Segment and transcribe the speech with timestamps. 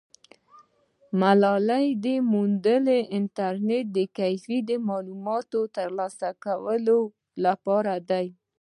[1.21, 1.87] ملالۍ
[2.31, 6.99] میوندي انټرنیټ کیفې د معلوماتو ترلاسه کولو
[7.45, 8.21] لپاره ده.